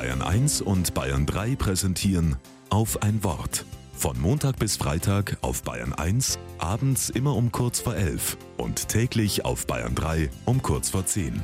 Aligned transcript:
Bayern 0.00 0.22
1 0.22 0.62
und 0.62 0.94
Bayern 0.94 1.26
3 1.26 1.56
präsentieren 1.56 2.36
auf 2.70 3.02
ein 3.02 3.22
Wort. 3.22 3.66
Von 3.92 4.18
Montag 4.18 4.58
bis 4.58 4.78
Freitag 4.78 5.36
auf 5.42 5.62
Bayern 5.62 5.92
1, 5.92 6.38
abends 6.56 7.10
immer 7.10 7.36
um 7.36 7.52
kurz 7.52 7.80
vor 7.80 7.94
11 7.94 8.38
und 8.56 8.88
täglich 8.88 9.44
auf 9.44 9.66
Bayern 9.66 9.94
3 9.94 10.30
um 10.46 10.62
kurz 10.62 10.88
vor 10.88 11.04
10. 11.04 11.42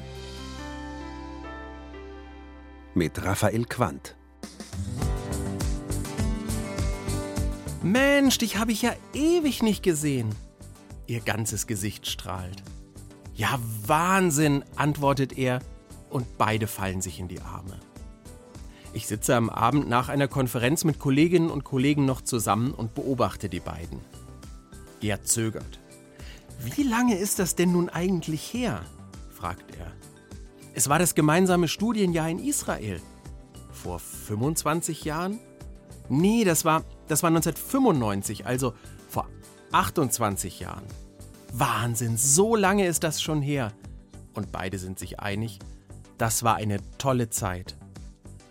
Mit 2.94 3.22
Raphael 3.22 3.66
Quandt. 3.66 4.16
Mensch, 7.82 8.38
dich 8.38 8.56
habe 8.56 8.72
ich 8.72 8.80
ja 8.80 8.94
ewig 9.12 9.62
nicht 9.62 9.82
gesehen. 9.82 10.34
Ihr 11.06 11.20
ganzes 11.20 11.66
Gesicht 11.66 12.06
strahlt. 12.06 12.62
Ja, 13.34 13.60
Wahnsinn, 13.84 14.64
antwortet 14.76 15.36
er, 15.36 15.58
und 16.08 16.38
beide 16.38 16.66
fallen 16.66 17.02
sich 17.02 17.20
in 17.20 17.28
die 17.28 17.42
Arme. 17.42 17.78
Ich 18.96 19.08
sitze 19.08 19.36
am 19.36 19.50
Abend 19.50 19.90
nach 19.90 20.08
einer 20.08 20.26
Konferenz 20.26 20.84
mit 20.84 20.98
Kolleginnen 20.98 21.50
und 21.50 21.64
Kollegen 21.64 22.06
noch 22.06 22.22
zusammen 22.22 22.70
und 22.70 22.94
beobachte 22.94 23.50
die 23.50 23.60
beiden. 23.60 24.00
Gerd 25.00 25.28
zögert. 25.28 25.80
Wie 26.60 26.82
lange 26.82 27.18
ist 27.18 27.38
das 27.38 27.54
denn 27.54 27.72
nun 27.72 27.90
eigentlich 27.90 28.54
her? 28.54 28.80
fragt 29.28 29.76
er. 29.76 29.92
Es 30.72 30.88
war 30.88 30.98
das 30.98 31.14
gemeinsame 31.14 31.68
Studienjahr 31.68 32.30
in 32.30 32.38
Israel. 32.38 32.98
Vor 33.70 33.98
25 33.98 35.04
Jahren? 35.04 35.40
Nee, 36.08 36.44
das 36.44 36.64
war, 36.64 36.82
das 37.06 37.22
war 37.22 37.28
1995, 37.28 38.46
also 38.46 38.72
vor 39.10 39.28
28 39.72 40.60
Jahren. 40.60 40.86
Wahnsinn, 41.52 42.16
so 42.16 42.56
lange 42.56 42.86
ist 42.86 43.04
das 43.04 43.20
schon 43.20 43.42
her. 43.42 43.74
Und 44.32 44.52
beide 44.52 44.78
sind 44.78 44.98
sich 44.98 45.20
einig, 45.20 45.58
das 46.16 46.44
war 46.44 46.54
eine 46.54 46.78
tolle 46.96 47.28
Zeit. 47.28 47.76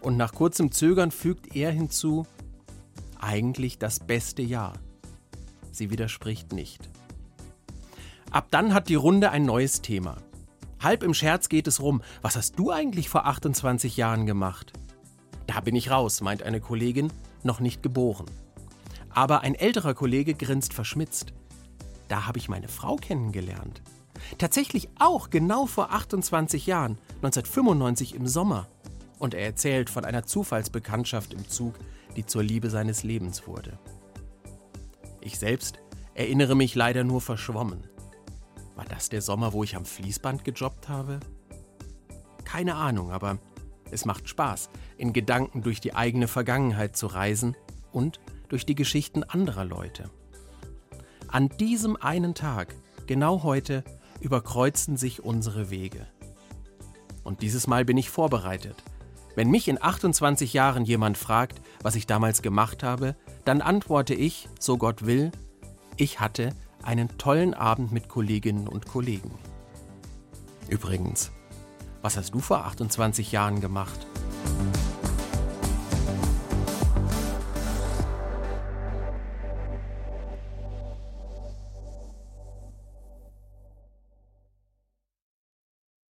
Und 0.05 0.17
nach 0.17 0.33
kurzem 0.33 0.71
Zögern 0.71 1.09
fügt 1.09 1.55
er 1.55 1.71
hinzu, 1.71 2.27
eigentlich 3.19 3.79
das 3.79 3.99
beste 3.99 4.43
Jahr. 4.43 4.73
Sie 5.71 5.89
widerspricht 5.89 6.53
nicht. 6.53 6.91
Ab 8.29 8.49
dann 8.51 8.75
hat 8.75 8.87
die 8.87 8.93
Runde 8.93 9.31
ein 9.31 9.45
neues 9.45 9.81
Thema. 9.81 10.17
Halb 10.79 11.01
im 11.01 11.15
Scherz 11.15 11.49
geht 11.49 11.65
es 11.65 11.81
rum, 11.81 12.03
was 12.21 12.35
hast 12.35 12.59
du 12.59 12.69
eigentlich 12.69 13.09
vor 13.09 13.25
28 13.25 13.97
Jahren 13.97 14.27
gemacht? 14.27 14.73
Da 15.47 15.59
bin 15.59 15.75
ich 15.75 15.89
raus, 15.89 16.21
meint 16.21 16.43
eine 16.43 16.61
Kollegin, 16.61 17.11
noch 17.41 17.59
nicht 17.59 17.81
geboren. 17.81 18.27
Aber 19.09 19.41
ein 19.41 19.55
älterer 19.55 19.95
Kollege 19.95 20.35
grinst 20.35 20.75
verschmitzt. 20.75 21.33
Da 22.09 22.27
habe 22.27 22.37
ich 22.37 22.47
meine 22.47 22.67
Frau 22.67 22.97
kennengelernt. 22.97 23.81
Tatsächlich 24.37 24.87
auch 24.99 25.31
genau 25.31 25.65
vor 25.65 25.91
28 25.91 26.67
Jahren, 26.67 26.99
1995 27.23 28.13
im 28.13 28.27
Sommer. 28.27 28.67
Und 29.25 29.33
er 29.33 29.43
erzählt 29.43 29.89
von 29.89 30.05
einer 30.05 30.27
Zufallsbekanntschaft 30.27 31.33
im 31.33 31.49
Zug, 31.49 31.79
die 32.15 32.27
zur 32.27 32.43
Liebe 32.43 32.69
seines 32.69 33.01
Lebens 33.01 33.47
wurde. 33.47 33.79
Ich 35.19 35.39
selbst 35.39 35.79
erinnere 36.13 36.53
mich 36.53 36.75
leider 36.75 37.03
nur 37.03 37.21
verschwommen. 37.21 37.87
War 38.75 38.85
das 38.85 39.09
der 39.09 39.23
Sommer, 39.23 39.51
wo 39.51 39.63
ich 39.63 39.75
am 39.75 39.83
Fließband 39.83 40.43
gejobbt 40.43 40.89
habe? 40.89 41.21
Keine 42.43 42.75
Ahnung, 42.75 43.09
aber 43.09 43.39
es 43.89 44.05
macht 44.05 44.29
Spaß, 44.29 44.69
in 44.95 45.11
Gedanken 45.11 45.63
durch 45.63 45.81
die 45.81 45.95
eigene 45.95 46.27
Vergangenheit 46.27 46.95
zu 46.95 47.07
reisen 47.07 47.57
und 47.91 48.19
durch 48.47 48.67
die 48.67 48.75
Geschichten 48.75 49.23
anderer 49.23 49.65
Leute. 49.65 50.11
An 51.29 51.49
diesem 51.49 51.95
einen 51.95 52.35
Tag, 52.35 52.75
genau 53.07 53.41
heute, 53.41 53.83
überkreuzen 54.19 54.97
sich 54.97 55.23
unsere 55.23 55.71
Wege. 55.71 56.05
Und 57.23 57.41
dieses 57.41 57.65
Mal 57.65 57.85
bin 57.85 57.97
ich 57.97 58.11
vorbereitet. 58.11 58.83
Wenn 59.35 59.51
mich 59.51 59.67
in 59.67 59.81
28 59.81 60.53
Jahren 60.53 60.85
jemand 60.85 61.17
fragt, 61.17 61.61
was 61.83 61.95
ich 61.95 62.07
damals 62.07 62.41
gemacht 62.41 62.83
habe, 62.83 63.15
dann 63.43 63.61
antworte 63.61 64.13
ich, 64.13 64.47
so 64.59 64.77
Gott 64.77 65.05
will, 65.05 65.31
ich 65.97 66.21
hatte 66.21 66.51
einen 66.83 67.17
tollen 67.17 67.53
Abend 67.53 67.91
mit 67.91 68.07
Kolleginnen 68.07 68.67
und 68.67 68.87
Kollegen. 68.87 69.31
Übrigens, 70.69 71.31
was 72.01 72.15
hast 72.15 72.33
du 72.33 72.39
vor 72.39 72.65
28 72.65 73.31
Jahren 73.31 73.59
gemacht? 73.59 74.07